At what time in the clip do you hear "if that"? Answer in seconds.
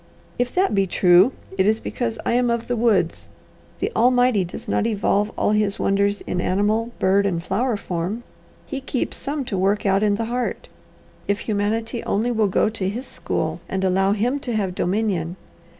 0.39-0.73